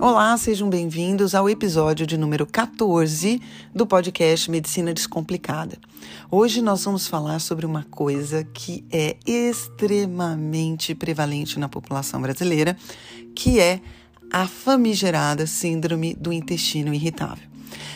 [0.00, 3.40] Olá, sejam bem-vindos ao episódio de número 14
[3.74, 5.78] do podcast Medicina Descomplicada.
[6.30, 12.76] Hoje nós vamos falar sobre uma coisa que é extremamente prevalente na população brasileira,
[13.34, 13.80] que é
[14.32, 17.48] a famigerada síndrome do intestino irritável.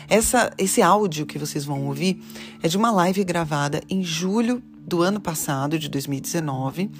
[0.09, 2.23] Essa, esse áudio que vocês vão ouvir
[2.63, 6.91] é de uma live gravada em julho do ano passado, de 2019,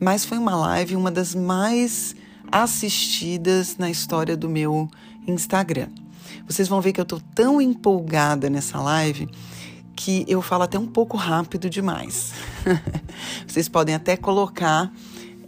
[0.00, 2.14] mas foi uma live, uma das mais
[2.50, 4.88] assistidas na história do meu
[5.26, 5.88] Instagram.
[6.46, 9.28] Vocês vão ver que eu estou tão empolgada nessa live
[9.94, 12.32] que eu falo até um pouco rápido demais.
[13.46, 14.92] Vocês podem até colocar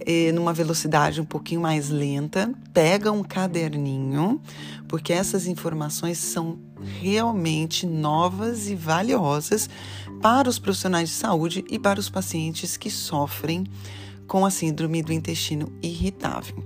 [0.05, 4.41] eh, numa velocidade um pouquinho mais lenta, pega um caderninho,
[4.89, 6.59] porque essas informações são
[7.01, 9.71] realmente novas e valiosas
[10.21, 13.67] para os profissionais de saúde e para os pacientes que sofrem
[14.27, 16.65] com a síndrome do intestino irritável.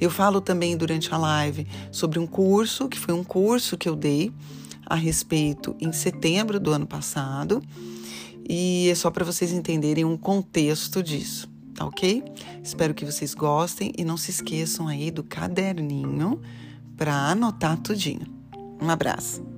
[0.00, 3.94] Eu falo também durante a live sobre um curso, que foi um curso que eu
[3.94, 4.32] dei
[4.84, 7.62] a respeito em setembro do ano passado,
[8.48, 12.22] e é só para vocês entenderem um contexto disso, tá ok?
[12.62, 16.40] Espero que vocês gostem e não se esqueçam aí do caderninho
[16.96, 18.26] para anotar tudinho.
[18.82, 19.53] Um abraço.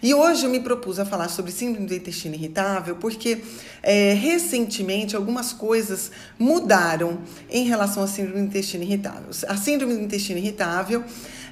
[0.00, 3.42] E hoje eu me propus a falar sobre síndrome do intestino irritável porque
[3.82, 7.18] é, recentemente algumas coisas mudaram
[7.50, 9.28] em relação à síndrome do intestino irritável.
[9.48, 11.02] A síndrome do intestino irritável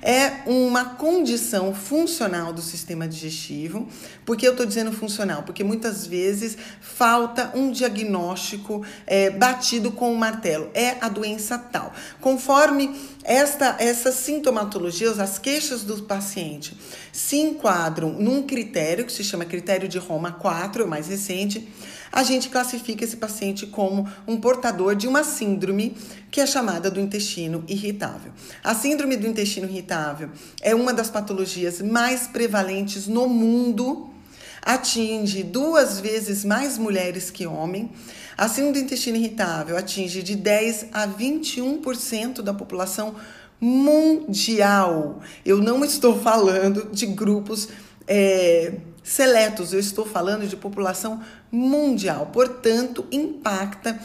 [0.06, 3.88] é uma condição funcional do sistema digestivo.
[4.24, 5.42] Por que eu estou dizendo funcional?
[5.42, 10.70] Porque muitas vezes falta um diagnóstico é, batido com o um martelo.
[10.72, 11.92] É a doença tal.
[12.20, 16.78] Conforme esta, essas sintomatologias, as queixas do paciente
[17.12, 21.66] se enquadram num critério que se chama critério de Roma 4, é o mais recente,
[22.16, 25.94] a gente classifica esse paciente como um portador de uma síndrome
[26.30, 28.32] que é chamada do intestino irritável.
[28.64, 30.30] A síndrome do intestino irritável
[30.62, 34.08] é uma das patologias mais prevalentes no mundo,
[34.62, 37.90] atinge duas vezes mais mulheres que homens.
[38.34, 43.14] A síndrome do intestino irritável atinge de 10 a 21% da população
[43.60, 45.20] mundial.
[45.44, 47.68] Eu não estou falando de grupos
[48.06, 48.72] é,
[49.02, 52.30] seletos, eu estou falando de população mundial.
[52.32, 53.98] Portanto, impacta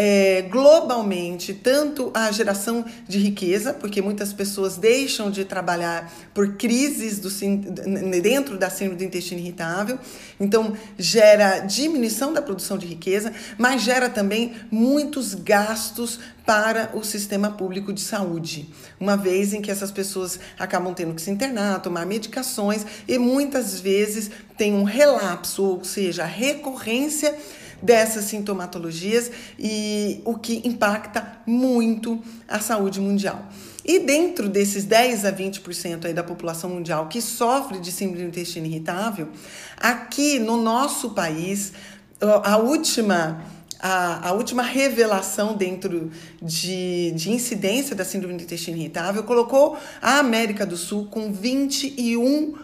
[0.00, 7.18] é, globalmente tanto a geração de riqueza, porque muitas pessoas deixam de trabalhar por crises
[7.18, 7.28] do,
[8.22, 9.98] dentro da síndrome do intestino irritável,
[10.38, 17.50] então gera diminuição da produção de riqueza, mas gera também muitos gastos para o sistema
[17.50, 22.06] público de saúde, uma vez em que essas pessoas acabam tendo que se internar, tomar
[22.06, 27.36] medicações e muitas vezes tem um relapso, ou seja, recorrência
[27.82, 33.48] dessas sintomatologias e o que impacta muito a saúde mundial.
[33.84, 38.28] E dentro desses 10 a 20% aí da população mundial que sofre de síndrome do
[38.28, 39.28] intestino irritável,
[39.76, 41.72] aqui no nosso país,
[42.20, 43.42] a última
[43.80, 46.10] a, a, última revelação dentro
[46.42, 52.54] de, de incidência da síndrome do intestino irritável colocou a América do Sul com 21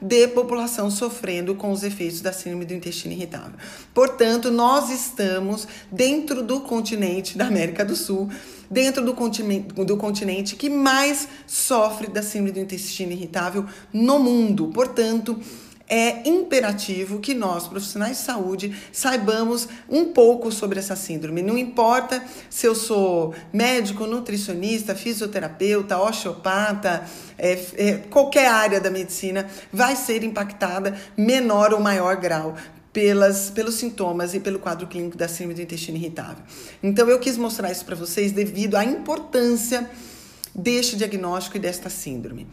[0.00, 3.52] de população sofrendo com os efeitos da síndrome do intestino irritável.
[3.92, 8.30] Portanto, nós estamos dentro do continente da América do Sul,
[8.70, 14.68] dentro do continente, do continente que mais sofre da síndrome do intestino irritável no mundo.
[14.68, 15.38] Portanto,
[15.88, 21.42] é imperativo que nós, profissionais de saúde, saibamos um pouco sobre essa síndrome.
[21.42, 27.04] Não importa se eu sou médico, nutricionista, fisioterapeuta, osteopata,
[27.38, 32.56] é, é, qualquer área da medicina vai ser impactada, menor ou maior grau,
[32.92, 36.44] pelas, pelos sintomas e pelo quadro clínico da síndrome do intestino irritável.
[36.82, 39.90] Então, eu quis mostrar isso para vocês devido à importância
[40.54, 42.46] deste diagnóstico e desta síndrome.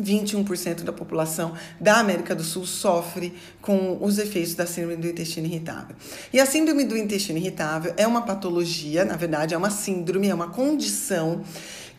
[0.00, 5.46] 21% da população da América do Sul sofre com os efeitos da síndrome do intestino
[5.46, 5.94] irritável.
[6.32, 10.34] E a síndrome do intestino irritável é uma patologia, na verdade, é uma síndrome, é
[10.34, 11.42] uma condição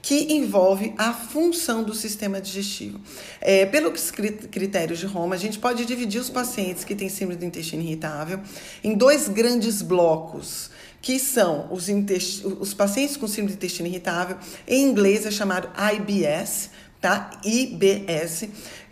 [0.01, 2.99] que envolve a função do sistema digestivo.
[3.41, 7.45] É, pelos critérios de Roma, a gente pode dividir os pacientes que têm síndrome do
[7.45, 8.39] intestino irritável
[8.83, 10.69] em dois grandes blocos
[11.05, 11.87] que são os,
[12.59, 14.37] os pacientes com síndrome do intestino irritável,
[14.67, 16.71] em inglês é chamado IBS,
[17.05, 17.29] tá?
[17.43, 18.49] IBS,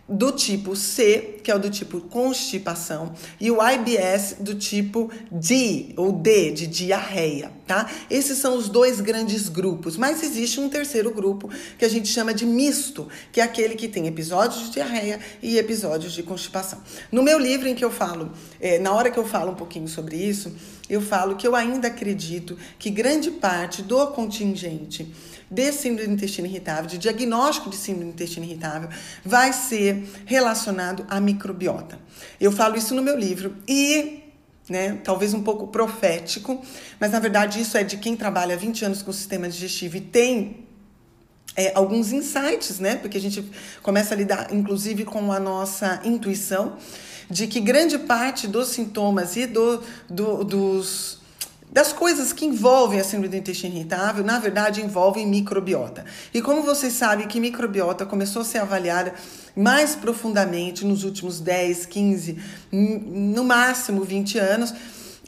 [0.08, 3.12] do tipo C, que é o do tipo constipação,
[3.42, 7.90] e o IBS do tipo D, ou D, de diarreia, tá?
[8.12, 11.50] Esses são os dois grandes grupos, mas existe um terceiro grupo
[11.80, 15.58] que a gente chama de misto, que é aquele que tem episódios de diarreia e
[15.58, 16.84] episódios de constipação.
[17.12, 18.32] No meu livro em que eu falo,
[18.62, 20.56] é, na hora que eu falo um pouquinho sobre isso,
[20.88, 25.12] eu falo que eu ainda acredito que grande parte do contingente
[25.54, 28.90] de síndrome do intestino irritável, de diagnóstico de síndrome do intestino irritável,
[29.24, 32.00] vai ser relacionado à microbiota.
[32.40, 34.20] Eu falo isso no meu livro e
[34.70, 34.98] né?
[35.04, 36.64] Talvez um pouco profético,
[36.98, 40.02] mas na verdade isso é de quem trabalha 20 anos com o sistema digestivo e
[40.02, 40.66] tem
[41.56, 42.96] é, alguns insights, né?
[42.96, 43.46] Porque a gente
[43.82, 46.78] começa a lidar, inclusive, com a nossa intuição
[47.30, 51.23] de que grande parte dos sintomas e do, do dos
[51.74, 56.06] das coisas que envolvem a síndrome do intestino irritável, na verdade, envolvem microbiota.
[56.32, 59.16] E como vocês sabem que microbiota começou a ser avaliada
[59.56, 62.38] mais profundamente nos últimos 10, 15,
[62.72, 64.72] no máximo 20 anos,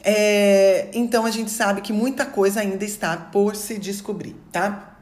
[0.04, 4.95] é, então a gente sabe que muita coisa ainda está por se descobrir, tá?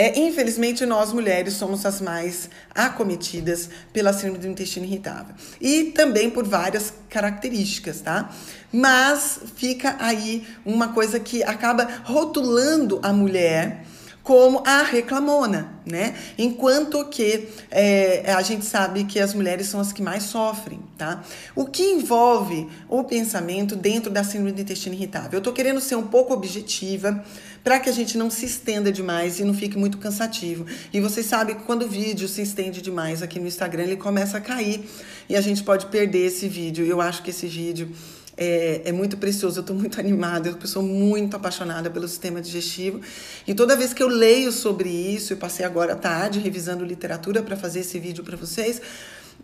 [0.00, 5.34] É, infelizmente, nós mulheres somos as mais acometidas pela síndrome do intestino irritável.
[5.60, 8.30] E também por várias características, tá?
[8.72, 13.84] Mas fica aí uma coisa que acaba rotulando a mulher
[14.28, 16.14] como a reclamona, né?
[16.36, 21.24] Enquanto que é, a gente sabe que as mulheres são as que mais sofrem, tá?
[21.56, 25.38] O que envolve o pensamento dentro da síndrome do intestino irritável?
[25.38, 27.24] Eu tô querendo ser um pouco objetiva,
[27.62, 30.66] para que a gente não se estenda demais e não fique muito cansativo.
[30.92, 34.38] E vocês sabem que quando o vídeo se estende demais aqui no Instagram, ele começa
[34.38, 34.88] a cair
[35.28, 36.84] e a gente pode perder esse vídeo.
[36.84, 37.90] Eu acho que esse vídeo
[38.38, 43.00] é, é, muito precioso, eu estou muito animada, eu sou muito apaixonada pelo sistema digestivo.
[43.46, 47.42] E toda vez que eu leio sobre isso, eu passei agora à tarde revisando literatura
[47.42, 48.80] para fazer esse vídeo para vocês,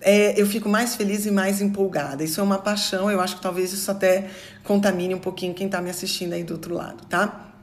[0.01, 2.23] é, eu fico mais feliz e mais empolgada.
[2.23, 4.31] Isso é uma paixão, eu acho que talvez isso até
[4.63, 7.54] contamine um pouquinho quem está me assistindo aí do outro lado, tá?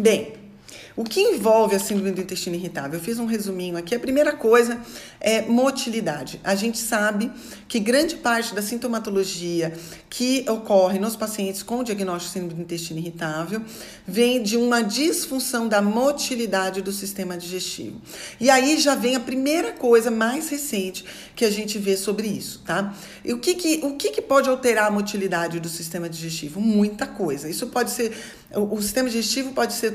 [0.00, 0.32] Bem,
[0.96, 2.98] o que envolve a síndrome do intestino irritável?
[2.98, 3.94] Eu fiz um resuminho aqui.
[3.94, 4.80] A primeira coisa
[5.20, 6.40] é motilidade.
[6.42, 7.30] A gente sabe
[7.68, 9.74] que grande parte da sintomatologia
[10.08, 13.62] que ocorre nos pacientes com diagnóstico de síndrome do intestino irritável
[14.06, 18.00] vem de uma disfunção da motilidade do sistema digestivo.
[18.40, 21.04] E aí já vem a primeira coisa mais recente
[21.36, 22.94] que a gente vê sobre isso, tá?
[23.22, 26.58] E o que que, o que, que pode alterar a motilidade do sistema digestivo?
[26.58, 27.50] Muita coisa.
[27.50, 28.12] Isso pode ser
[28.54, 29.92] o, o sistema digestivo pode ser,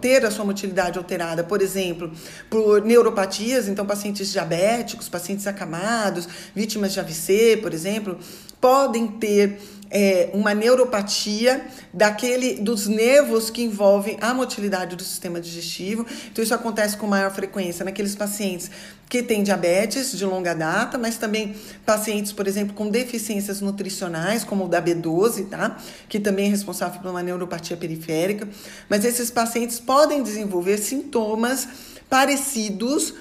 [0.00, 2.10] ter a sua motilidade alterada, por exemplo,
[2.50, 8.18] por neuropatias, então pacientes diabéticos, pacientes acamados, vítimas de AVC, por exemplo,
[8.60, 16.06] podem ter é, uma neuropatia daquele dos nervos que envolvem a motilidade do sistema digestivo.
[16.30, 18.70] Então, isso acontece com maior frequência naqueles pacientes
[19.08, 21.54] que têm diabetes de longa data, mas também
[21.84, 25.78] pacientes, por exemplo, com deficiências nutricionais, como o da B12, tá?
[26.08, 28.48] Que também é responsável por uma neuropatia periférica.
[28.88, 31.68] Mas esses pacientes podem desenvolver sintomas
[32.08, 33.14] parecidos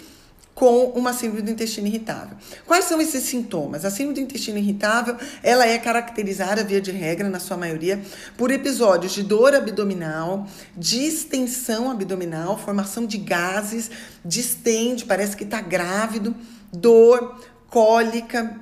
[0.63, 2.37] com uma síndrome do intestino irritável.
[2.65, 3.83] Quais são esses sintomas?
[3.83, 8.01] A síndrome do intestino irritável, ela é caracterizada, via de regra, na sua maioria,
[8.37, 13.91] por episódios de dor abdominal, distensão abdominal, formação de gases,
[14.23, 16.33] distende, parece que está grávido,
[16.71, 18.57] dor, cólica,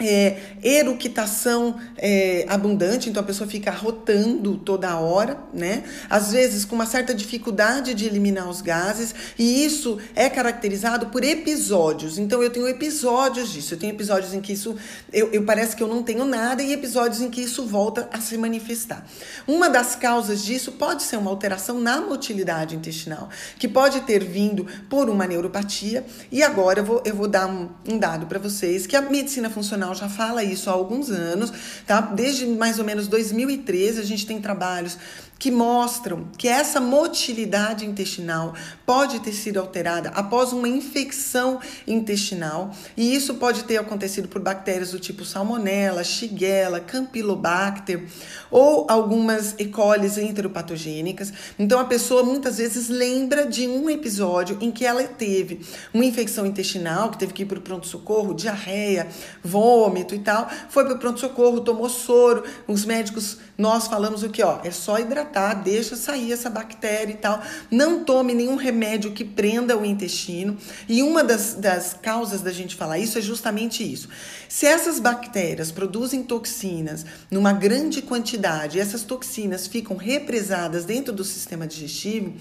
[0.00, 5.82] é, eructação é, abundante, então a pessoa fica rotando toda hora, né?
[6.08, 11.24] Às vezes com uma certa dificuldade de eliminar os gases, e isso é caracterizado por
[11.24, 12.16] episódios.
[12.16, 14.76] Então eu tenho episódios disso, eu tenho episódios em que isso
[15.12, 18.20] eu, eu parece que eu não tenho nada, e episódios em que isso volta a
[18.20, 19.04] se manifestar.
[19.46, 23.28] Uma das causas disso pode ser uma alteração na motilidade intestinal,
[23.58, 27.68] que pode ter vindo por uma neuropatia, e agora eu vou, eu vou dar um,
[27.88, 31.52] um dado para vocês que a medicina funcional já fala isso há alguns anos,
[31.86, 32.00] tá?
[32.00, 34.98] Desde mais ou menos 2013 a gente tem trabalhos
[35.38, 38.54] que mostram que essa motilidade intestinal
[38.84, 44.90] pode ter sido alterada após uma infecção intestinal, e isso pode ter acontecido por bactérias
[44.90, 48.04] do tipo Salmonella, Shigella, Campylobacter
[48.50, 49.66] ou algumas E.
[49.66, 51.32] coli enteropatogênicas.
[51.58, 55.60] Então a pessoa muitas vezes lembra de um episódio em que ela teve
[55.92, 59.08] uma infecção intestinal, que teve que ir para o pronto-socorro, diarreia,
[59.42, 64.40] vômito e tal, foi para o pronto-socorro, tomou soro, os médicos, nós falamos o que,
[64.40, 67.42] ó, é só hidratar deixa sair essa bactéria e tal.
[67.68, 70.56] Não tome nenhum remédio que prenda o intestino.
[70.88, 74.08] E uma das, das causas da gente falar isso é justamente isso.
[74.48, 81.66] Se essas bactérias produzem toxinas numa grande quantidade, essas toxinas ficam represadas dentro do sistema
[81.66, 82.34] digestivo,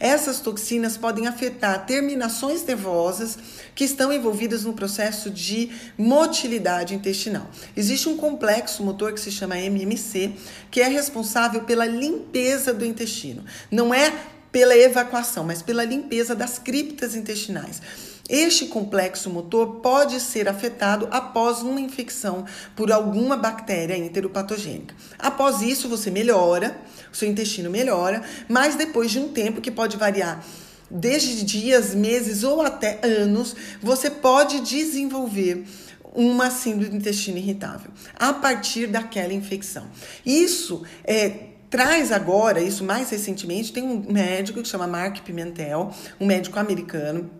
[0.00, 3.38] essas toxinas podem afetar terminações nervosas
[3.74, 7.48] que estão envolvidas no processo de motilidade intestinal.
[7.76, 10.32] Existe um complexo motor que se chama MMC,
[10.70, 13.44] que é responsável pela limpeza do intestino.
[13.70, 14.10] Não é
[14.50, 17.82] pela evacuação, mas pela limpeza das criptas intestinais.
[18.30, 22.44] Este complexo motor pode ser afetado após uma infecção
[22.76, 24.94] por alguma bactéria enteropatogênica.
[25.18, 26.80] Após isso, você melhora,
[27.12, 30.44] seu intestino melhora, mas depois de um tempo que pode variar
[30.88, 35.64] desde dias, meses ou até anos, você pode desenvolver
[36.14, 39.88] uma síndrome do intestino irritável a partir daquela infecção.
[40.24, 46.26] Isso é traz agora, isso mais recentemente, tem um médico que chama Mark Pimentel, um
[46.26, 47.30] médico americano,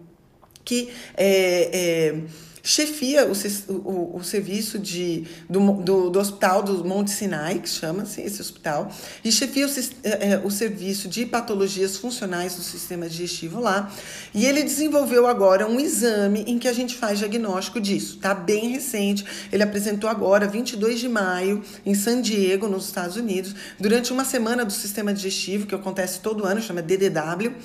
[0.71, 2.15] que é, é,
[2.62, 3.33] chefia o,
[3.73, 8.89] o, o, serviço de, do, do, do, hospital do Monte Sinai, que chama-se esse hospital,
[9.25, 9.71] e chefia o,
[10.05, 13.93] é, é, o serviço de patologias funcionais do sistema digestivo lá.
[14.33, 18.19] E ele desenvolveu agora um exame em que a gente faz diagnóstico disso.
[18.19, 19.25] Tá bem recente.
[19.50, 24.65] Ele apresentou agora, 22 de maio, em San Diego, nos Estados Unidos, durante uma semana
[24.65, 27.57] do sistema digestivo, que acontece todo ano, chama DDW.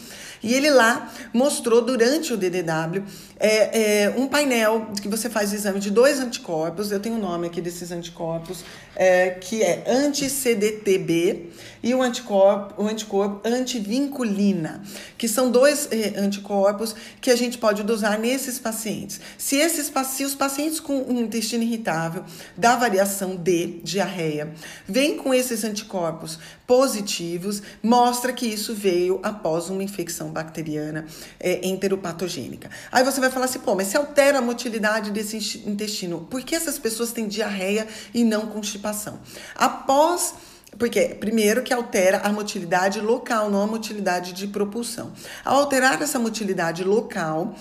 [0.42, 3.04] E ele lá mostrou durante o DDW
[3.40, 6.92] é, é, um painel que você faz o exame de dois anticorpos.
[6.92, 8.64] Eu tenho o nome aqui desses anticorpos,
[8.96, 11.52] é, que é anti-CDTB
[11.86, 14.82] e o anticorpo, o anticorpo antivinculina,
[15.20, 19.22] que são dois é, anticorpos que a gente pode dosar nesses pacientes.
[19.38, 22.26] Se, esses, se os pacientes com um intestino irritável
[22.58, 24.52] da variação D, diarreia,
[24.88, 31.06] vêm com esses anticorpos positivos, mostra que isso veio após uma infecção bacteriana
[31.40, 32.72] é, enteropatogênica.
[32.92, 35.38] Aí você vai falar assim, pô, mas se altera a motilidade desse
[35.68, 39.20] intestino, por que essas pessoas têm diarreia e não constipação?
[39.56, 40.34] Após
[40.78, 45.12] porque, primeiro, que altera a motilidade local, não a motilidade de propulsão.
[45.44, 47.56] Ao alterar essa motilidade local,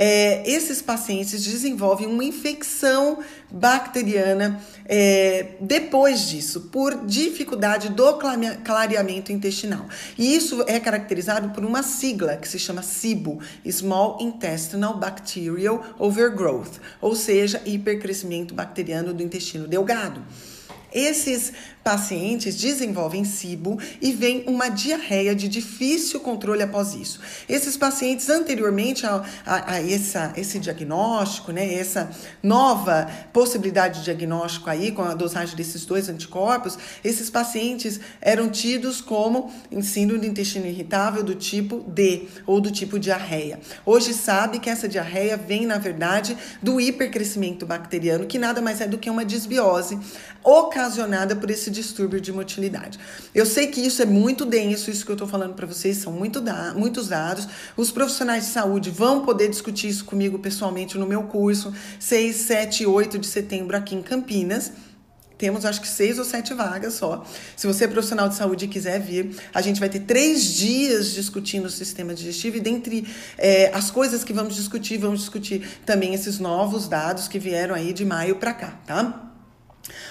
[0.00, 3.18] é, esses pacientes desenvolvem uma infecção
[3.50, 8.16] bacteriana é, depois disso, por dificuldade do
[8.64, 9.86] clareamento intestinal.
[10.16, 16.78] E isso é caracterizado por uma sigla que se chama SIBO, Small Intestinal Bacterial Overgrowth,
[17.00, 20.22] ou seja, hipercrescimento bacteriano do intestino delgado.
[20.98, 21.52] Esses
[21.84, 27.20] pacientes desenvolvem SIBO e vem uma diarreia de difícil controle após isso.
[27.48, 32.10] Esses pacientes, anteriormente a, a, a essa, esse diagnóstico, né, essa
[32.42, 39.00] nova possibilidade de diagnóstico aí, com a dosagem desses dois anticorpos, esses pacientes eram tidos
[39.00, 39.50] como
[39.80, 43.60] síndrome do intestino irritável do tipo D ou do tipo diarreia.
[43.86, 48.86] Hoje sabe que essa diarreia vem, na verdade, do hipercrescimento bacteriano, que nada mais é
[48.86, 49.96] do que uma desbiose
[50.42, 50.87] ocasionada
[51.36, 52.98] por esse distúrbio de motilidade.
[53.34, 56.12] Eu sei que isso é muito denso, isso que eu estou falando para vocês são
[56.12, 57.48] muito da, muitos dados.
[57.76, 62.82] Os profissionais de saúde vão poder discutir isso comigo pessoalmente no meu curso 6, 7
[62.82, 64.72] e 8 de setembro aqui em Campinas.
[65.38, 67.24] Temos acho que seis ou sete vagas só.
[67.56, 71.12] Se você é profissional de saúde e quiser vir, a gente vai ter três dias
[71.12, 73.06] discutindo o sistema digestivo e dentre
[73.38, 77.92] é, as coisas que vamos discutir, vamos discutir também esses novos dados que vieram aí
[77.92, 79.27] de maio para cá, tá?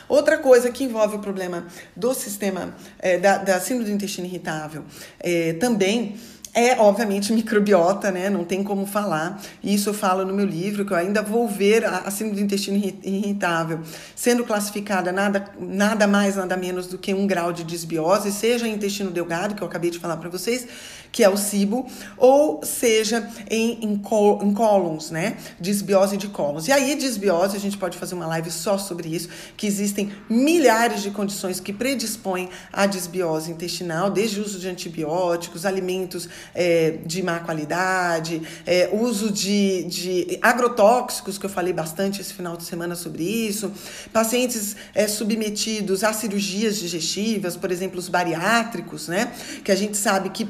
[0.07, 4.83] Outra coisa que envolve o problema do sistema é, da, da síndrome do intestino irritável
[5.19, 6.17] é, também
[6.57, 8.31] é, obviamente, microbiota, né?
[8.31, 9.39] Não tem como falar.
[9.63, 12.45] Isso eu falo no meu livro, que eu ainda vou ver a, a síndrome do
[12.45, 13.79] intestino irritável
[14.15, 19.11] sendo classificada nada, nada mais, nada menos do que um grau de desbiose, seja intestino
[19.11, 20.67] delgado, que eu acabei de falar para vocês,
[21.11, 21.85] que é o SIBO,
[22.17, 25.37] ou seja em, em, col em cólons, né?
[25.59, 26.67] Desbiose de cólons.
[26.67, 31.01] E aí, desbiose, a gente pode fazer uma live só sobre isso, que existem milhares
[31.01, 37.21] de condições que predispõem à desbiose intestinal, desde o uso de antibióticos, alimentos é, de
[37.23, 42.95] má qualidade, é, uso de, de agrotóxicos, que eu falei bastante esse final de semana
[42.95, 43.71] sobre isso,
[44.11, 49.31] pacientes é, submetidos a cirurgias digestivas, por exemplo, os bariátricos, né?
[49.63, 50.45] Que a gente sabe que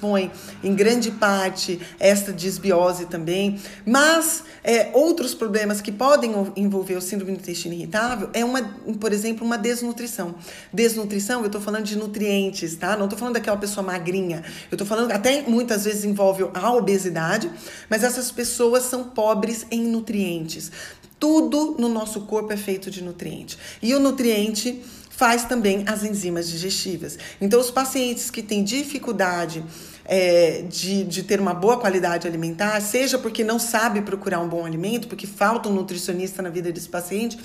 [0.00, 0.30] predispõe
[0.64, 7.32] em grande parte esta desbiose também, mas é, outros problemas que podem envolver o síndrome
[7.32, 8.62] do intestino irritável é uma,
[8.98, 10.34] por exemplo, uma desnutrição.
[10.72, 12.96] Desnutrição, eu estou falando de nutrientes, tá?
[12.96, 14.42] Não estou falando daquela pessoa magrinha.
[14.70, 17.50] Eu estou falando até muitas vezes envolve a obesidade,
[17.88, 20.72] mas essas pessoas são pobres em nutrientes.
[21.18, 23.58] Tudo no nosso corpo é feito de nutriente.
[23.82, 24.82] E o nutriente
[25.20, 27.18] faz também as enzimas digestivas.
[27.42, 29.62] Então, os pacientes que têm dificuldade
[30.04, 34.64] é, de, de ter uma boa qualidade alimentar, seja porque não sabe procurar um bom
[34.64, 37.38] alimento, porque falta um nutricionista na vida desse paciente,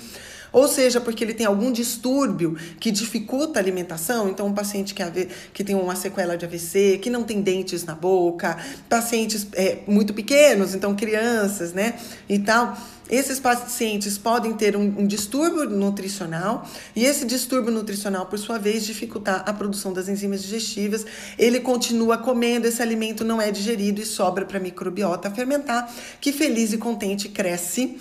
[0.52, 5.02] ou seja, porque ele tem algum distúrbio que dificulta a alimentação, então um paciente que,
[5.52, 8.56] que tem uma sequela de AVC, que não tem dentes na boca,
[8.88, 11.98] pacientes é, muito pequenos, então crianças, né,
[12.28, 12.76] e tal.
[13.08, 18.84] Esses pacientes podem ter um, um, distúrbio nutricional e esse distúrbio nutricional, por sua vez,
[18.84, 21.06] dificultar a produção das enzimas digestivas.
[21.38, 26.32] Ele continua comendo, esse alimento não é digerido e sobra para a microbiota fermentar, que
[26.32, 27.96] feliz e contente cresce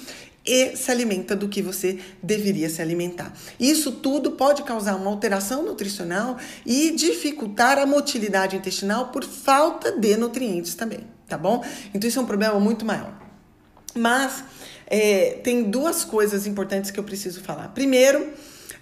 [0.45, 3.33] e se alimenta do que você deveria se alimentar.
[3.59, 10.15] Isso tudo pode causar uma alteração nutricional e dificultar a motilidade intestinal por falta de
[10.17, 11.63] nutrientes também, tá bom?
[11.93, 13.13] Então isso é um problema muito maior.
[13.95, 14.43] Mas
[14.87, 17.69] é, tem duas coisas importantes que eu preciso falar.
[17.69, 18.33] Primeiro,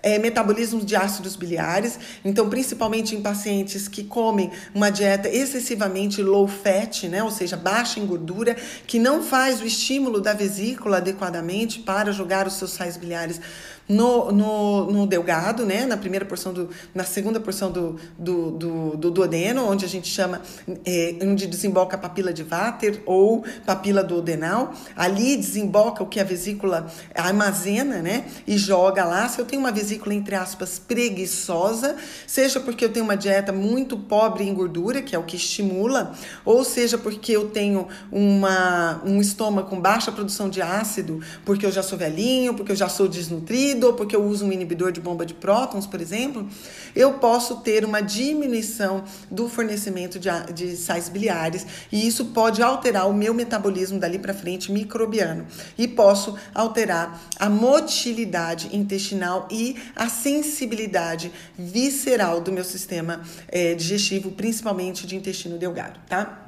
[0.04, 6.46] é, metabolismo de ácidos biliares, então principalmente em pacientes que comem uma dieta excessivamente low
[6.46, 8.56] fat, né, ou seja, baixa em gordura,
[8.86, 13.40] que não faz o estímulo da vesícula adequadamente para jogar os seus sais biliares
[13.88, 15.86] no, no, no delgado, né?
[15.86, 20.08] Na primeira porção do, na segunda porção do, do, do, do duodeno, onde a gente
[20.08, 20.42] chama,
[20.86, 24.74] é, onde desemboca a papila de Vater ou papila duodenal.
[24.96, 28.26] Ali desemboca o que a vesícula armazena, né?
[28.48, 29.28] E joga lá.
[29.28, 31.96] Se eu tenho uma vesícula, entre aspas, preguiçosa,
[32.28, 36.14] seja porque eu tenho uma dieta muito pobre em gordura, que é o que estimula,
[36.46, 41.72] ou seja porque eu tenho uma, um estômago com baixa produção de ácido, porque eu
[41.72, 45.00] já sou velhinho, porque eu já sou desnutrido, ou porque eu uso um inibidor de
[45.00, 46.48] bomba de prótons, por exemplo,
[46.96, 53.10] eu posso ter uma diminuição do fornecimento de, de sais biliares e isso pode alterar
[53.10, 60.10] o meu metabolismo dali para frente microbiano e posso alterar a motilidade intestinal e a
[60.10, 66.43] sensibilidade visceral do meu sistema é, digestivo, principalmente de intestino delgado, tá?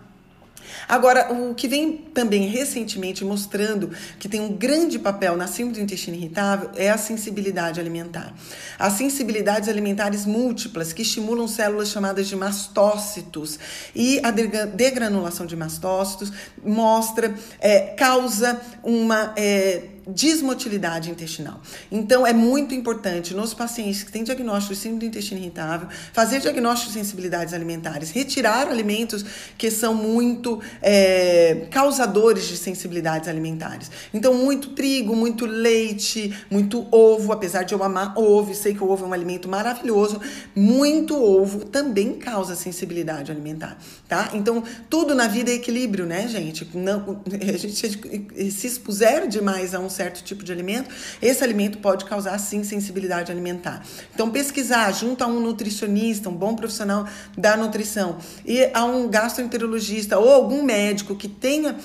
[0.88, 5.82] Agora, o que vem também recentemente mostrando que tem um grande papel na síndrome do
[5.82, 8.34] intestino irritável é a sensibilidade alimentar.
[8.78, 13.60] As sensibilidades alimentares múltiplas que estimulam células chamadas de mastócitos
[13.96, 16.32] e a degranulação de mastócitos
[16.64, 21.60] mostra, é, causa uma é, desmotilidade intestinal.
[21.92, 26.40] Então, é muito importante nos pacientes que têm diagnóstico de síndrome do intestino irritável, fazer
[26.40, 29.26] diagnóstico de sensibilidades alimentares, retirar alimentos
[29.58, 33.90] que são muito é, causadores de sensibilidades alimentares.
[34.14, 38.90] Então, muito trigo, muito leite, muito ovo, apesar de eu amar ovo, sei que o
[38.90, 40.22] ovo é um alimento maravilhoso,
[40.56, 43.78] muito ovo também causa sensibilidade alimentar,
[44.08, 44.32] tá?
[44.34, 46.70] Então, tudo na vida é equilíbrio, né, gente?
[46.74, 50.90] Não, a gente se expuser demais a um certo tipo de alimento,
[51.22, 53.84] esse alimento pode causar sim sensibilidade alimentar.
[54.14, 60.20] Então, pesquisar junto a um nutricionista, um bom profissional da nutrição, e a um gastroenterologista
[60.20, 61.76] ou algum médico que tenha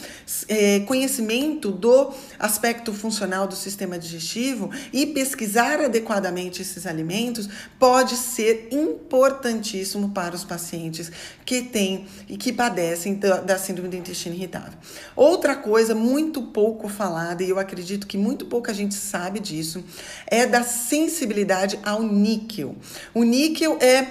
[0.48, 8.68] é, conhecimento do aspecto funcional do sistema digestivo e pesquisar adequadamente esses alimentos pode ser
[8.70, 11.10] importantíssimo para os pacientes
[11.44, 14.78] que têm e que padecem da, da síndrome do intestino irritável.
[15.14, 19.84] Outra coisa muito pouco falada, e eu acredito acredito que muito pouca gente sabe disso,
[20.26, 22.74] é da sensibilidade ao níquel.
[23.14, 24.08] O níquel é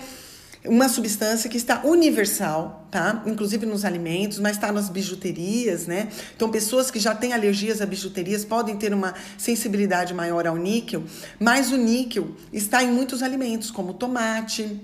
[0.66, 3.24] uma substância que está universal, tá?
[3.26, 6.10] Inclusive nos alimentos, mas está nas bijuterias, né?
[6.36, 11.04] Então, pessoas que já têm alergias a bijuterias podem ter uma sensibilidade maior ao níquel,
[11.40, 14.82] mas o níquel está em muitos alimentos, como tomate,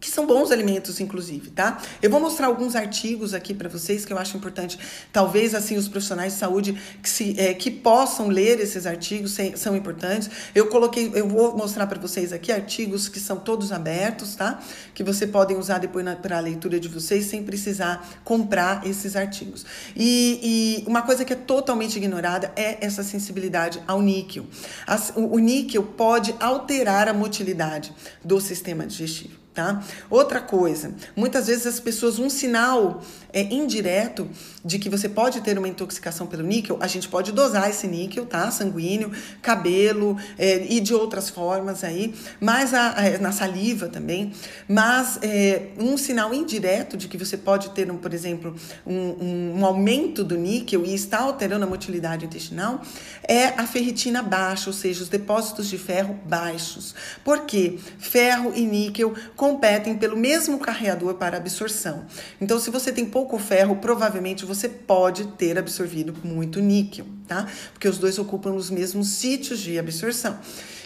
[0.00, 1.80] que são bons alimentos, inclusive, tá?
[2.02, 4.78] Eu vou mostrar alguns artigos aqui para vocês que eu acho importante,
[5.12, 9.76] talvez assim os profissionais de saúde que, se, é, que possam ler esses artigos são
[9.76, 10.30] importantes.
[10.54, 14.60] Eu coloquei, eu vou mostrar para vocês aqui artigos que são todos abertos, tá?
[14.94, 19.66] Que você podem usar depois para a leitura de vocês sem precisar comprar esses artigos.
[19.94, 24.46] E, e, uma coisa que é totalmente ignorada é essa sensibilidade ao níquel.
[24.86, 27.92] As, o, o níquel pode alterar a motilidade
[28.24, 29.40] do sistema digestivo.
[29.60, 29.82] Tá?
[30.08, 34.28] Outra coisa, muitas vezes as pessoas, um sinal é, indireto
[34.64, 38.26] de que você pode ter uma intoxicação pelo níquel, a gente pode dosar esse níquel,
[38.26, 38.50] tá?
[38.50, 44.32] Sanguíneo, cabelo é, e de outras formas aí, mas a, a, na saliva também.
[44.68, 48.54] Mas é, um sinal indireto de que você pode ter, um, por exemplo,
[48.86, 52.82] um, um, um aumento do níquel e está alterando a motilidade intestinal
[53.22, 56.94] é a ferritina baixa, ou seja, os depósitos de ferro baixos.
[57.24, 57.78] Por quê?
[57.98, 62.04] Ferro e níquel competem pelo mesmo carreador para absorção.
[62.40, 67.46] Então, se você tem pouco ferro, provavelmente você pode ter absorvido muito níquel, tá?
[67.72, 70.38] Porque os dois ocupam os mesmos sítios de absorção.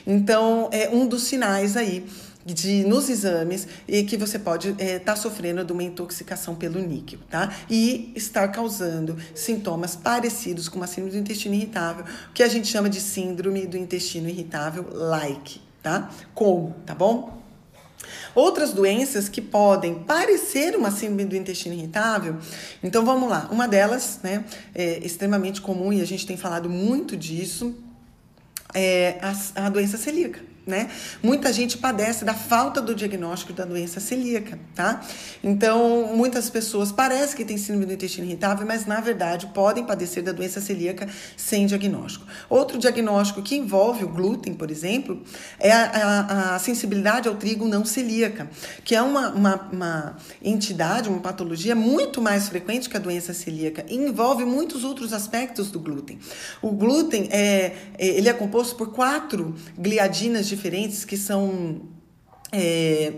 [0.07, 2.07] Então, é um dos sinais aí
[2.45, 6.79] de nos exames e que você pode estar é, tá sofrendo de uma intoxicação pelo
[6.79, 7.51] níquel, tá?
[7.71, 12.91] E estar causando sintomas parecidos com uma síndrome do intestino irritável, que a gente chama
[12.91, 16.11] de síndrome do intestino irritável like, tá?
[16.35, 17.44] Como, tá bom?
[18.35, 22.37] Outras doenças que podem parecer uma síndrome do intestino irritável,
[22.83, 23.49] então vamos lá.
[23.51, 27.75] Uma delas, né, é extremamente comum e a gente tem falado muito disso,
[28.73, 30.91] é a, a doença celíaca né?
[31.23, 35.03] Muita gente padece da falta do diagnóstico da doença celíaca, tá?
[35.43, 40.23] Então, muitas pessoas parecem que têm síndrome do intestino irritável, mas na verdade podem padecer
[40.23, 42.27] da doença celíaca sem diagnóstico.
[42.49, 45.23] Outro diagnóstico que envolve o glúten, por exemplo,
[45.59, 48.49] é a, a, a sensibilidade ao trigo não celíaca,
[48.85, 53.85] que é uma, uma, uma, entidade, uma patologia muito mais frequente que a doença celíaca
[53.89, 56.19] e envolve muitos outros aspectos do glúten.
[56.63, 61.83] O glúten é, é ele é composto por quatro gliadinas diferentes que são
[62.53, 63.13] é,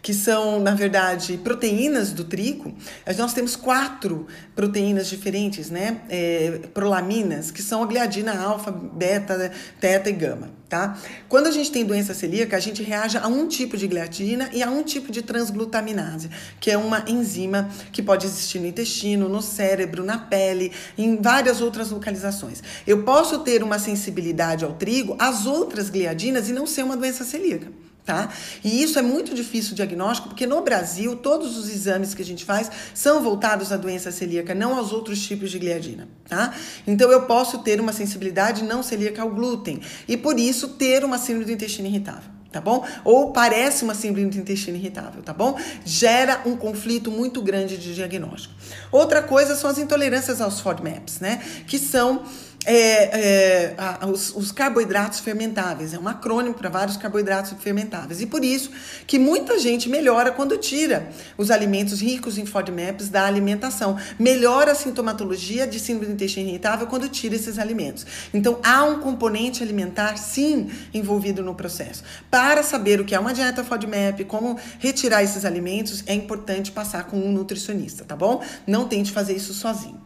[0.00, 2.74] que são, na verdade, proteínas do trigo,
[3.16, 6.00] nós temos quatro proteínas diferentes, né?
[6.08, 10.96] É, prolaminas, que são a gliadina alfa, beta, teta e gama, tá?
[11.28, 14.62] Quando a gente tem doença celíaca, a gente reage a um tipo de gliadina e
[14.62, 16.30] a um tipo de transglutaminase,
[16.60, 21.60] que é uma enzima que pode existir no intestino, no cérebro, na pele, em várias
[21.60, 22.62] outras localizações.
[22.86, 27.24] Eu posso ter uma sensibilidade ao trigo, às outras gliadinas e não ser uma doença
[27.24, 28.30] celíaca tá?
[28.64, 32.24] E isso é muito difícil o diagnóstico, porque no Brasil todos os exames que a
[32.24, 36.54] gente faz são voltados à doença celíaca, não aos outros tipos de gliadina, tá?
[36.86, 41.18] Então eu posso ter uma sensibilidade não celíaca ao glúten e por isso ter uma
[41.18, 42.82] síndrome do intestino irritável tá bom?
[43.04, 45.58] Ou parece uma síndrome do intestino irritável, tá bom?
[45.84, 48.54] Gera um conflito muito grande de diagnóstico.
[48.90, 51.42] Outra coisa são as intolerâncias aos FODMAPs, né?
[51.66, 52.22] Que são
[52.64, 55.94] é, é, a, os, os, carboidratos fermentáveis.
[55.94, 58.20] É um acrônimo para vários carboidratos fermentáveis.
[58.20, 58.70] E por isso
[59.06, 63.96] que muita gente melhora quando tira os alimentos ricos em FODMAPs da alimentação.
[64.18, 68.04] Melhora a sintomatologia de síndrome do intestino irritável quando tira esses alimentos.
[68.34, 72.02] Então, há um componente alimentar, sim, envolvido no processo.
[72.30, 77.04] Para saber o que é uma dieta FODMAP, como retirar esses alimentos, é importante passar
[77.04, 78.42] com um nutricionista, tá bom?
[78.66, 80.00] Não tente fazer isso sozinho.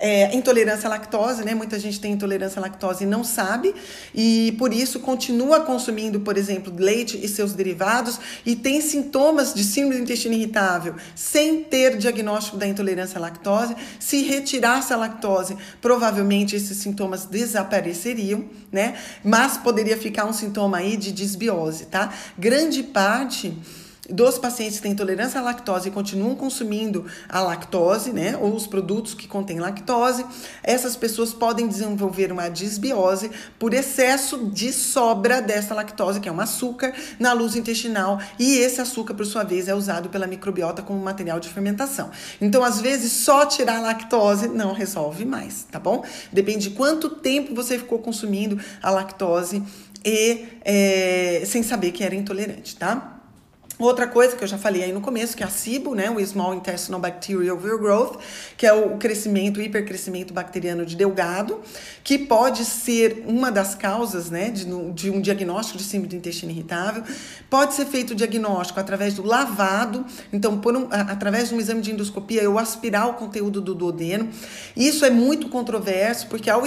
[0.00, 1.54] É, intolerância à lactose, né?
[1.54, 3.74] Muita gente tem intolerância à lactose e não sabe,
[4.14, 9.64] e por isso continua consumindo, por exemplo, leite e seus derivados e tem sintomas de
[9.64, 13.74] síndrome do intestino irritável sem ter diagnóstico da intolerância à lactose.
[13.98, 18.96] Se retirasse a lactose, provavelmente esses sintomas desapareceriam, né?
[19.24, 22.12] Mas poderia ficar um sintoma aí de disbiose, tá?
[22.38, 23.56] Grande parte
[24.08, 28.66] dos pacientes que têm intolerância à lactose e continuam consumindo a lactose, né, ou os
[28.66, 30.24] produtos que contêm lactose,
[30.62, 36.40] essas pessoas podem desenvolver uma disbiose por excesso de sobra dessa lactose, que é um
[36.40, 40.98] açúcar, na luz intestinal, e esse açúcar, por sua vez, é usado pela microbiota como
[40.98, 42.10] material de fermentação.
[42.40, 46.02] Então, às vezes, só tirar a lactose não resolve mais, tá bom?
[46.32, 49.62] Depende de quanto tempo você ficou consumindo a lactose
[50.04, 53.17] e é, sem saber que era intolerante, tá?
[53.78, 56.18] Outra coisa que eu já falei aí no começo, que é a SIBO, né, o
[56.26, 58.18] Small Intestinal Bacterial Overgrowth,
[58.56, 61.60] que é o crescimento, o hipercrescimento bacteriano de delgado,
[62.02, 66.50] que pode ser uma das causas, né, de, de um diagnóstico de síndrome do intestino
[66.50, 67.04] irritável.
[67.48, 71.80] Pode ser feito o diagnóstico através do lavado, então, por um, através de um exame
[71.80, 74.28] de endoscopia, eu aspirar o conteúdo do duodeno.
[74.76, 76.64] Isso é muito controverso, porque ao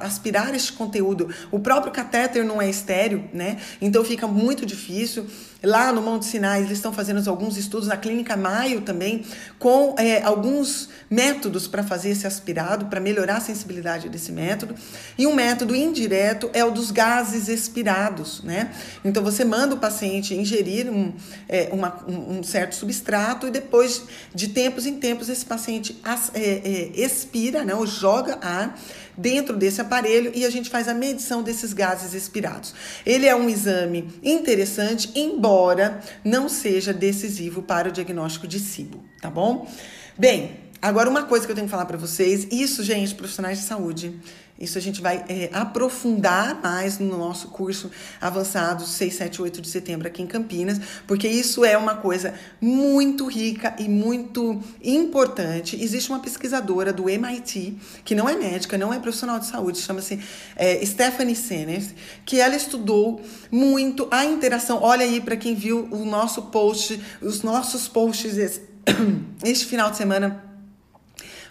[0.00, 5.24] aspirar este conteúdo, o próprio catéter não é estéreo, né, então fica muito difícil.
[5.62, 9.24] Lá no Monte Sinai, eles estão fazendo alguns estudos, na Clínica Maio também,
[9.58, 14.76] com é, alguns métodos para fazer esse aspirado, para melhorar a sensibilidade desse método.
[15.16, 18.70] E um método indireto é o dos gases expirados, né?
[19.04, 21.12] Então, você manda o paciente ingerir um,
[21.48, 26.40] é, uma, um certo substrato e depois, de tempos em tempos, esse paciente as, é,
[26.40, 28.78] é, expira, né, ou joga ar
[29.18, 32.74] dentro desse aparelho e a gente faz a medição desses gases expirados.
[33.04, 39.28] Ele é um exame interessante, embora não seja decisivo para o diagnóstico de SIBO, tá
[39.28, 39.68] bom?
[40.16, 43.64] Bem, agora uma coisa que eu tenho que falar para vocês, isso, gente, profissionais de
[43.64, 44.20] saúde,
[44.58, 49.68] isso a gente vai é, aprofundar mais no nosso curso avançado 6, 7, 8 de
[49.68, 55.80] setembro aqui em Campinas, porque isso é uma coisa muito rica e muito importante.
[55.80, 60.18] Existe uma pesquisadora do MIT, que não é médica, não é profissional de saúde, chama-se
[60.56, 61.94] é, Stephanie Senes,
[62.26, 63.20] que ela estudou
[63.52, 64.82] muito a interação.
[64.82, 68.62] Olha aí para quem viu o nosso post, os nossos posts esse,
[69.44, 70.47] este final de semana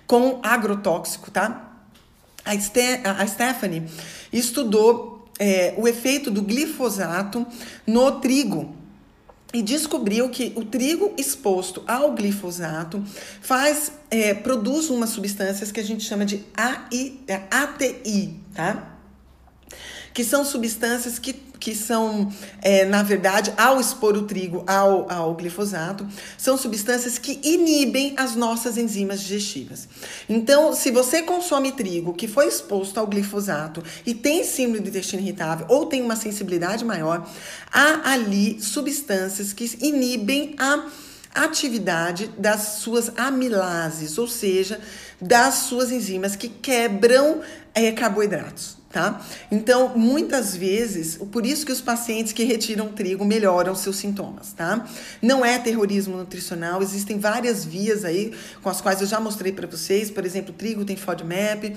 [0.08, 1.74] com agrotóxico, tá?
[2.44, 3.84] A, Ste a Stephanie
[4.32, 7.46] estudou é, o efeito do glifosato
[7.86, 8.74] no trigo
[9.54, 13.04] e descobriu que o trigo exposto ao glifosato
[13.42, 18.97] faz é, produz umas substâncias que a gente chama de AI, é, ATI, tá?
[20.18, 25.36] Que são substâncias que que são, é, na verdade, ao expor o trigo ao, ao
[25.36, 29.88] glifosato, são substâncias que inibem as nossas enzimas digestivas.
[30.28, 35.22] Então, se você consome trigo que foi exposto ao glifosato e tem síndrome do intestino
[35.22, 37.28] irritável ou tem uma sensibilidade maior,
[37.72, 40.86] há ali substâncias que inibem a
[41.34, 44.80] atividade das suas amilases, ou seja,
[45.20, 47.42] das suas enzimas que quebram
[47.74, 49.22] é, carboidratos tá?
[49.52, 54.88] Então, muitas vezes, por isso que os pacientes que retiram trigo melhoram seus sintomas, tá?
[55.22, 58.34] Não é terrorismo nutricional, existem várias vias aí
[58.64, 61.76] com as quais eu já mostrei para vocês, por exemplo, trigo tem FODMAP,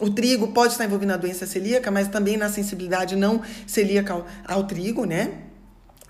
[0.00, 4.26] o trigo pode estar envolvido na doença celíaca, mas também na sensibilidade não celíaca ao,
[4.46, 5.34] ao trigo, né?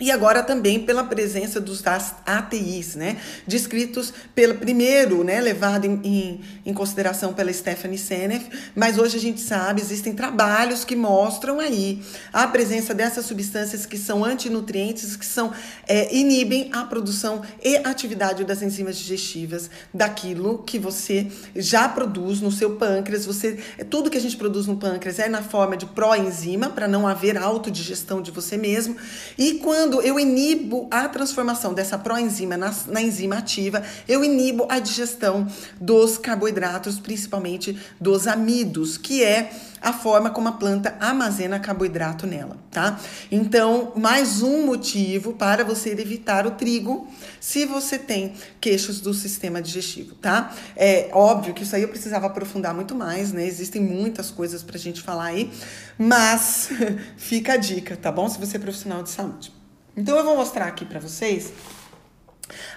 [0.01, 1.81] E agora também pela presença dos
[2.27, 3.17] ATIs, né?
[3.47, 5.41] Descritos pelo primeiro, né?
[5.41, 10.85] Levado em, em, em, consideração pela Stephanie Seneff, mas hoje a gente sabe, existem trabalhos
[10.85, 12.03] que mostram aí
[12.33, 15.53] a presença dessas substâncias que são antinutrientes, que são
[15.87, 22.51] é, inibem a produção e atividade das enzimas digestivas daquilo que você já produz no
[22.51, 23.25] seu pâncreas.
[23.27, 27.07] Você, tudo que a gente produz no pâncreas é na forma de proenzima, para não
[27.07, 28.97] haver autodigestão de você mesmo.
[29.39, 34.67] E quando quando eu inibo a transformação dessa proenzima na, na enzima ativa, eu inibo
[34.71, 35.47] a digestão
[35.79, 42.57] dos carboidratos, principalmente dos amidos, que é a forma como a planta armazena carboidrato nela,
[42.71, 42.99] tá?
[43.31, 47.07] Então, mais um motivo para você evitar o trigo
[47.39, 50.51] se você tem queixos do sistema digestivo, tá?
[50.75, 53.47] É óbvio que isso aí eu precisava aprofundar muito mais, né?
[53.47, 55.53] Existem muitas coisas pra gente falar aí,
[55.99, 56.71] mas
[57.19, 58.27] fica a dica, tá bom?
[58.31, 59.64] Se você é profissional de saúde.
[59.97, 61.53] Então eu vou mostrar aqui para vocês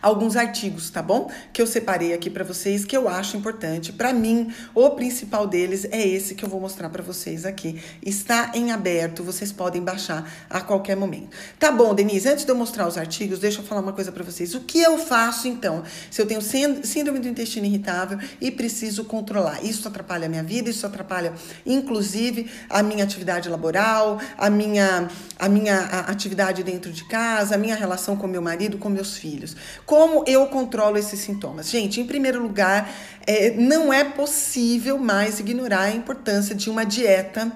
[0.02, 1.30] alguns artigos, tá bom?
[1.52, 3.92] Que eu separei aqui para vocês que eu acho importante.
[3.92, 7.82] Para mim, o principal deles é esse que eu vou mostrar para vocês aqui.
[8.02, 11.30] Está em aberto, vocês podem baixar a qualquer momento.
[11.60, 14.24] Tá bom, Denise, antes de eu mostrar os artigos, deixa eu falar uma coisa para
[14.24, 14.56] vocês.
[14.56, 15.84] O que eu faço então?
[16.10, 20.70] Se eu tenho síndrome do intestino irritável e preciso controlar, isso atrapalha a minha vida,
[20.70, 21.34] isso atrapalha
[21.66, 27.76] inclusive a minha atividade laboral, a minha a minha atividade dentro de casa, a minha
[27.76, 29.57] relação com meu marido, com meus filhos.
[29.86, 31.70] Como eu controlo esses sintomas?
[31.70, 32.90] Gente, em primeiro lugar,
[33.26, 37.52] é, não é possível mais ignorar a importância de uma dieta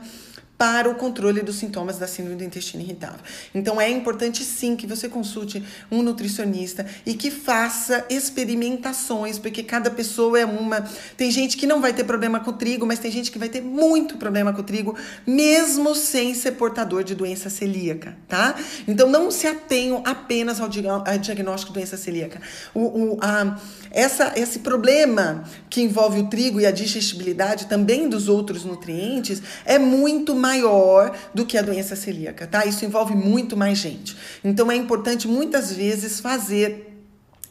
[0.62, 3.20] para o controle dos sintomas da síndrome do intestino irritável.
[3.52, 9.90] Então é importante sim que você consulte um nutricionista e que faça experimentações, porque cada
[9.90, 10.88] pessoa é uma.
[11.18, 13.50] Tem gente que não vai ter problema com o trigo, mas tem gente que vai
[13.50, 14.96] ter muito problema com o trigo,
[15.26, 18.54] mesmo sem ser portador de doença celíaca, tá?
[18.88, 22.40] Então não se atenham apenas ao diagnóstico de doença celíaca.
[22.72, 28.30] O, o, a, essa, esse problema que envolve o trigo e a digestibilidade também dos
[28.30, 32.66] outros nutrientes é muito mais maior do que a doença celíaca, tá?
[32.66, 34.18] Isso envolve muito mais gente.
[34.44, 36.91] Então é importante muitas vezes fazer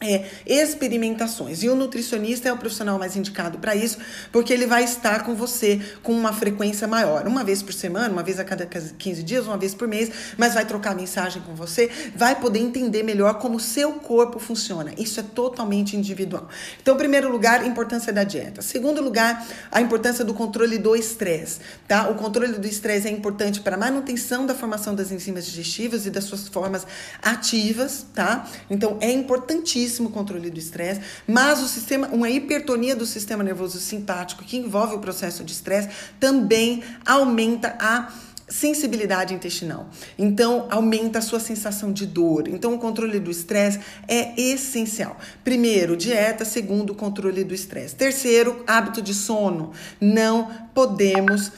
[0.01, 1.61] é, experimentações.
[1.61, 3.99] E o nutricionista é o profissional mais indicado para isso,
[4.31, 8.23] porque ele vai estar com você com uma frequência maior, uma vez por semana, uma
[8.23, 11.89] vez a cada 15 dias, uma vez por mês, mas vai trocar mensagem com você,
[12.15, 14.91] vai poder entender melhor como o seu corpo funciona.
[14.97, 16.49] Isso é totalmente individual.
[16.81, 18.61] Então, primeiro lugar, a importância da dieta.
[18.61, 22.09] Segundo lugar, a importância do controle do estresse, tá?
[22.09, 26.09] O controle do estresse é importante para a manutenção da formação das enzimas digestivas e
[26.09, 26.87] das suas formas
[27.21, 28.47] ativas, tá?
[28.69, 33.79] Então, é importantíssimo altíssimo controle do estresse, mas o sistema, uma hipertonia do sistema nervoso
[33.79, 38.11] simpático que envolve o processo de estresse também aumenta a
[38.47, 39.89] sensibilidade intestinal.
[40.17, 42.49] Então, aumenta a sua sensação de dor.
[42.49, 45.17] Então, o controle do estresse é essencial.
[45.41, 46.43] Primeiro, dieta.
[46.43, 47.95] Segundo, controle do estresse.
[47.95, 49.71] Terceiro, hábito de sono.
[50.01, 51.49] Não podemos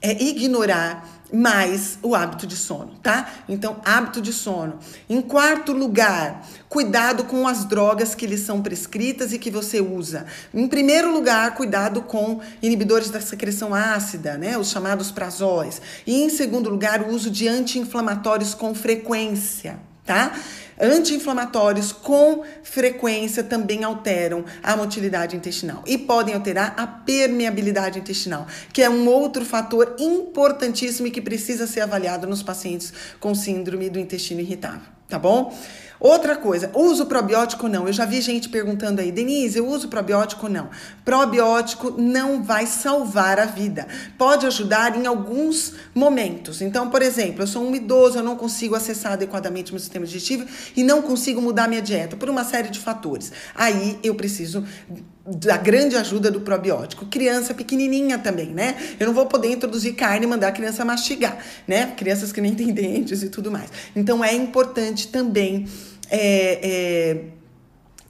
[0.00, 3.28] é, ignorar mais o hábito de sono, tá?
[3.48, 4.78] Então, hábito de sono.
[5.08, 10.26] Em quarto lugar, cuidado com as drogas que lhe são prescritas e que você usa.
[10.52, 14.56] Em primeiro lugar, cuidado com inibidores da secreção ácida, né?
[14.58, 15.80] Os chamados prazóis.
[16.06, 19.78] E em segundo lugar, o uso de anti-inflamatórios com frequência,
[20.10, 20.32] tá?
[20.80, 28.82] Anti-inflamatórios com frequência também alteram a motilidade intestinal e podem alterar a permeabilidade intestinal, que
[28.82, 34.00] é um outro fator importantíssimo e que precisa ser avaliado nos pacientes com síndrome do
[34.00, 35.54] intestino irritável tá bom?
[36.00, 37.86] Outra coisa, uso probiótico não?
[37.86, 40.70] Eu já vi gente perguntando aí, Denise, eu uso probiótico não?
[41.04, 43.86] Probiótico não vai salvar a vida.
[44.16, 46.62] Pode ajudar em alguns momentos.
[46.62, 50.46] Então, por exemplo, eu sou um idoso, eu não consigo acessar adequadamente meu sistema digestivo
[50.74, 53.30] e não consigo mudar minha dieta por uma série de fatores.
[53.54, 54.64] Aí eu preciso
[55.26, 57.04] da grande ajuda do probiótico.
[57.06, 58.74] Criança pequenininha também, né?
[58.98, 61.92] Eu não vou poder introduzir carne e mandar a criança mastigar, né?
[61.96, 63.70] Crianças que nem têm dentes e tudo mais.
[63.94, 65.66] Então é importante também
[66.10, 67.24] é, é,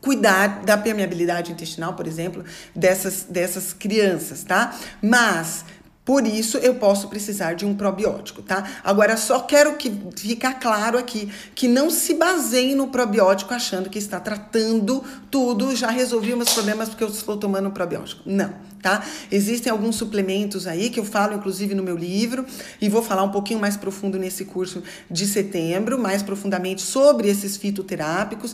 [0.00, 4.74] cuidar da permeabilidade intestinal, por exemplo, dessas, dessas crianças, tá?
[5.02, 5.64] Mas
[6.10, 8.68] por isso eu posso precisar de um probiótico, tá?
[8.82, 13.96] Agora só quero que ficar claro aqui que não se baseie no probiótico achando que
[13.96, 18.22] está tratando tudo, já resolvi meus problemas porque eu estou tomando probiótico.
[18.26, 19.04] Não, tá?
[19.30, 22.44] Existem alguns suplementos aí que eu falo inclusive no meu livro
[22.80, 27.56] e vou falar um pouquinho mais profundo nesse curso de setembro, mais profundamente sobre esses
[27.56, 28.52] fitoterápicos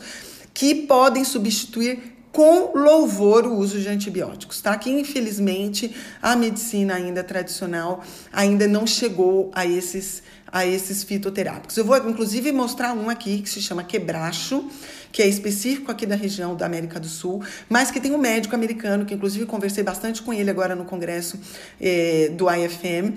[0.53, 4.77] que podem substituir com louvor o uso de antibióticos, tá?
[4.77, 10.23] Que infelizmente a medicina ainda tradicional ainda não chegou a esses
[10.53, 11.79] a esses fitoterápicos.
[11.79, 14.69] Eu vou inclusive mostrar um aqui que se chama quebracho,
[15.11, 18.55] que é específico aqui da região da América do Sul, mas que tem um médico
[18.55, 21.41] americano que inclusive conversei bastante com ele agora no congresso
[21.81, 23.17] eh, do IFM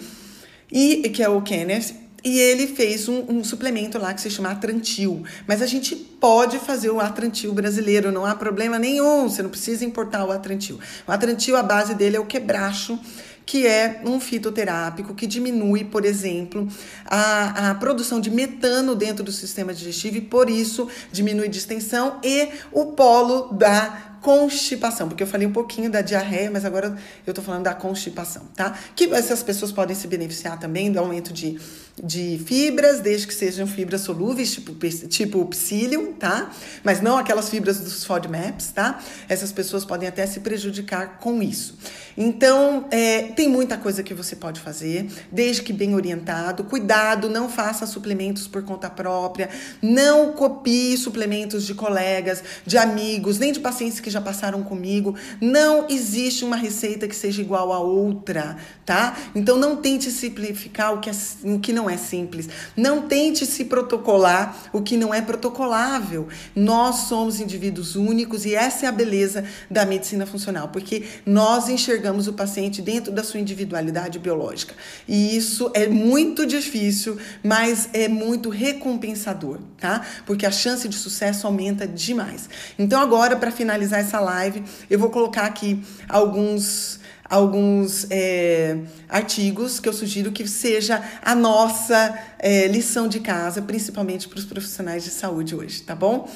[0.72, 4.52] e que é o Kenneth e ele fez um, um, suplemento lá que se chama
[4.52, 5.24] Atrantil.
[5.48, 9.30] Mas a gente pode fazer o Atrantil brasileiro, não há problema nenhum.
[9.30, 10.80] Você não precisa importar o Atrantil.
[11.08, 13.00] O Atrantil, a base dele é o quebracho,
[13.46, 16.68] que é um fitoterápico que diminui, por exemplo,
[17.06, 22.50] a, a produção de metano dentro do sistema digestivo e, por isso, diminui distensão e
[22.72, 27.42] o polo da constipação, porque eu falei um pouquinho da diarreia, mas agora eu tô
[27.42, 28.78] falando da constipação, tá?
[28.96, 31.60] Que essas pessoas podem se beneficiar também do aumento de,
[32.04, 34.74] de fibras, desde que sejam fibras solúveis, tipo,
[35.08, 36.52] tipo psyllium, tá?
[36.84, 39.00] Mas não aquelas fibras dos FODMAPs, tá?
[39.28, 41.78] Essas pessoas podem até se prejudicar com isso.
[42.18, 46.66] Então, é, tem muita coisa que você pode fazer, desde que bem orientado.
[46.66, 49.50] Cuidado, não faça suplementos por conta própria,
[49.82, 55.16] não copie suplementos de colegas, de amigos, nem de pacientes que já passaram comigo.
[55.40, 58.58] Não existe uma receita que seja igual a outra,
[58.90, 59.16] tá?
[59.36, 62.50] Então não tente simplificar o que, é, o que não é simples.
[62.76, 66.28] Não tente se protocolar o que não é protocolável.
[66.56, 72.28] Nós somos indivíduos únicos e essa é a beleza da medicina funcional, porque nós enxergamos
[72.28, 74.74] o paciente dentro da sua individualidade biológica.
[75.08, 80.04] E isso é muito difícil, mas é muito recompensador, tá?
[80.26, 82.50] Porque a chance de sucesso aumenta demais.
[82.80, 86.99] Então agora para finalizar essa live, eu vou colocar aqui alguns
[87.30, 94.28] alguns é, artigos que eu sugiro que seja a nossa é, lição de casa, principalmente
[94.28, 96.28] para os profissionais de saúde hoje, tá bom?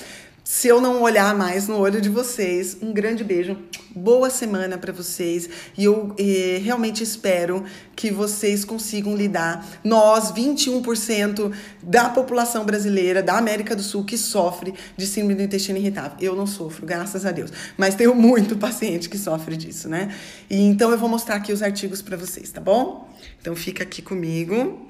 [0.44, 3.58] Se eu não olhar mais no olho de vocês, um grande beijo,
[3.96, 7.64] boa semana para vocês e eu eh, realmente espero
[7.96, 9.66] que vocês consigam lidar.
[9.86, 15.78] Nós, 21% da população brasileira da América do Sul que sofre de síndrome do intestino
[15.78, 16.18] irritável.
[16.20, 20.14] Eu não sofro, graças a Deus, mas tenho muito paciente que sofre disso, né?
[20.50, 23.10] E então eu vou mostrar aqui os artigos para vocês, tá bom?
[23.40, 24.90] Então fica aqui comigo.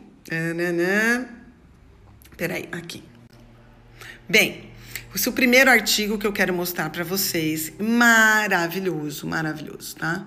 [2.36, 3.04] Peraí, aqui.
[4.28, 4.73] Bem,
[5.16, 7.72] esse é o primeiro artigo que eu quero mostrar para vocês.
[7.80, 10.26] Maravilhoso, maravilhoso, tá?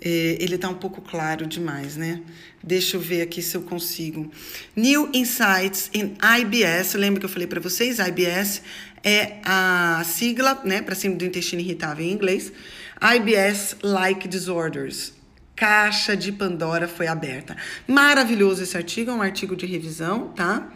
[0.00, 2.20] É, ele tá um pouco claro demais, né?
[2.62, 4.30] Deixa eu ver aqui se eu consigo.
[4.76, 6.94] New Insights in IBS.
[6.94, 7.98] Lembra que eu falei para vocês?
[7.98, 8.62] IBS
[9.02, 12.52] é a sigla, né, para cima do intestino irritável em inglês.
[13.00, 15.12] IBS-like disorders.
[15.56, 17.56] Caixa de Pandora foi aberta.
[17.86, 20.70] Maravilhoso esse artigo, é um artigo de revisão, tá?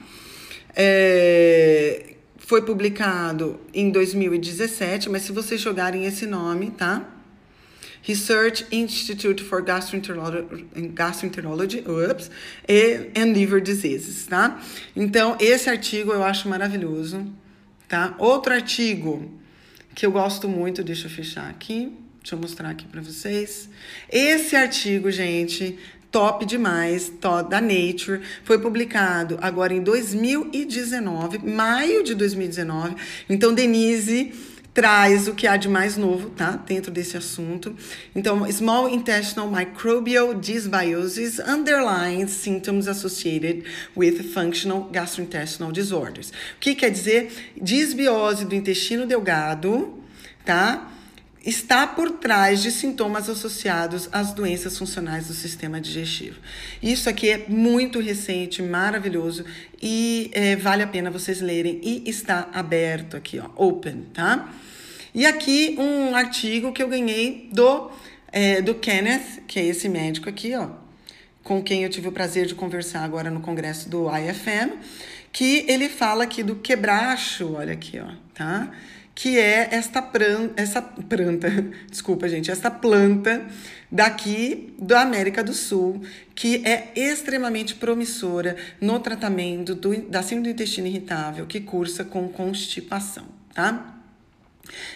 [0.74, 2.11] É,
[2.52, 7.02] foi publicado em 2017, mas se vocês jogarem esse nome, tá?
[8.02, 12.30] Research Institute for Gastroenterology, Gastroenterology oops,
[13.16, 14.60] and Liver Diseases, tá?
[14.94, 17.26] Então, esse artigo eu acho maravilhoso,
[17.88, 18.14] tá?
[18.18, 19.32] Outro artigo
[19.94, 23.70] que eu gosto muito, deixa eu fechar aqui, deixa eu mostrar aqui para vocês.
[24.10, 25.78] Esse artigo, gente,
[26.12, 32.94] top demais, top da Nature, foi publicado agora em 2019, maio de 2019.
[33.28, 34.32] Então, Denise
[34.74, 36.52] traz o que há de mais novo, tá?
[36.52, 37.74] Dentro desse assunto.
[38.14, 43.64] Então, Small Intestinal Microbial Dysbiosis Underlying Symptoms Associated
[43.96, 46.30] with Functional Gastrointestinal Disorders.
[46.30, 47.32] O que quer dizer?
[47.60, 49.98] Disbiose do intestino delgado,
[50.44, 50.90] tá?
[51.44, 56.38] Está por trás de sintomas associados às doenças funcionais do sistema digestivo.
[56.82, 59.44] Isso aqui é muito recente, maravilhoso
[59.80, 64.52] e é, vale a pena vocês lerem e está aberto aqui, ó, open, tá?
[65.14, 67.90] E aqui um artigo que eu ganhei do
[68.32, 70.70] é, do Kenneth, que é esse médico aqui, ó,
[71.42, 74.78] com quem eu tive o prazer de conversar agora no congresso do IFM,
[75.30, 78.70] que ele fala aqui do quebracho, olha aqui, ó, tá?
[79.14, 81.48] Que é esta planta, essa planta,
[81.90, 83.46] desculpa gente, esta planta
[83.90, 86.02] daqui da América do Sul,
[86.34, 92.28] que é extremamente promissora no tratamento do, da síndrome do intestino irritável, que cursa com
[92.28, 93.98] constipação, tá?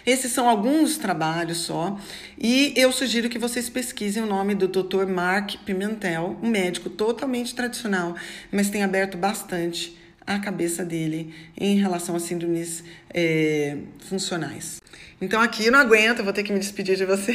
[0.07, 2.01] Esses são alguns trabalhos só,
[2.39, 5.07] e eu sugiro que vocês pesquisem o nome do Dr.
[5.07, 8.15] Mark Pimentel, um médico totalmente tradicional,
[8.51, 9.97] mas tem aberto bastante
[10.27, 12.83] a cabeça dele em relação a síndromes
[13.15, 13.77] é,
[14.09, 14.83] funcionais.
[15.21, 17.33] Então aqui não aguento, vou ter que me despedir de você.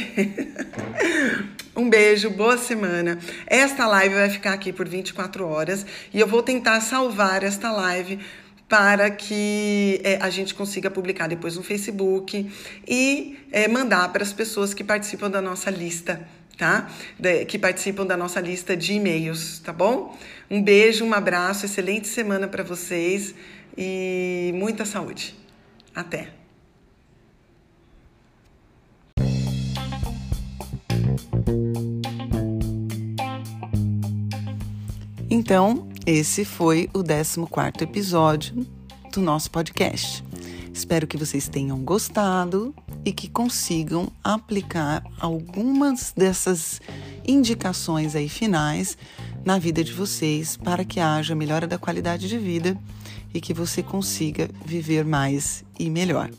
[1.74, 3.18] um beijo, boa semana.
[3.46, 8.18] Esta live vai ficar aqui por 24 horas e eu vou tentar salvar esta live
[8.68, 12.50] para que é, a gente consiga publicar depois no Facebook
[12.88, 16.26] e é, mandar para as pessoas que participam da nossa lista,
[16.62, 16.88] tá?
[17.18, 20.16] De, que participam da nossa lista de e-mails, tá bom?
[20.48, 23.34] Um beijo, um abraço, excelente semana para vocês
[23.76, 25.34] e muita saúde.
[25.92, 26.28] Até!
[35.28, 38.64] Então, esse foi o 14 episódio
[39.12, 40.22] do nosso podcast.
[40.72, 42.72] Espero que vocês tenham gostado
[43.04, 46.80] e que consigam aplicar algumas dessas
[47.26, 48.96] indicações aí finais
[49.44, 52.76] na vida de vocês para que haja melhora da qualidade de vida
[53.34, 56.30] e que você consiga viver mais e melhor.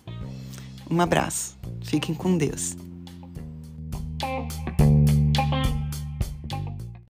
[0.89, 1.57] Um abraço.
[1.81, 2.75] Fiquem com Deus.